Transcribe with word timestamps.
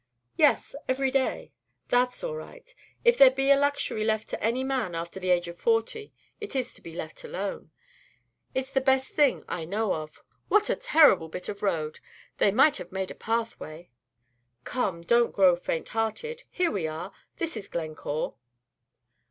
"Yes, 0.35 0.75
every 0.89 1.11
day." 1.11 1.51
"That's 1.89 2.23
all 2.23 2.33
right. 2.35 2.73
If 3.05 3.19
there 3.19 3.29
be 3.29 3.51
a 3.51 3.55
luxury 3.55 4.03
left 4.03 4.29
to 4.31 4.43
any 4.43 4.63
man 4.63 4.95
after 4.95 5.19
the 5.19 5.29
age 5.29 5.47
of 5.47 5.57
forty, 5.59 6.11
it 6.39 6.55
is 6.55 6.73
to 6.73 6.81
be 6.81 6.95
let 6.95 7.23
alone. 7.23 7.69
It's 8.55 8.71
the 8.71 8.81
best 8.81 9.11
thing 9.13 9.43
I 9.47 9.63
know 9.63 9.93
of. 9.93 10.23
What 10.47 10.71
a 10.71 10.75
terrible 10.75 11.29
bit 11.29 11.49
of 11.49 11.61
road! 11.61 11.99
They 12.39 12.49
might 12.51 12.77
have 12.77 12.91
made 12.91 13.11
a 13.11 13.13
pathway." 13.13 13.91
"Come, 14.63 15.01
don't 15.01 15.35
grow 15.35 15.55
faint 15.55 15.89
hearted. 15.89 16.45
Here 16.49 16.71
we 16.71 16.87
are; 16.87 17.11
this 17.37 17.55
is 17.55 17.67
Glencore." 17.67 18.33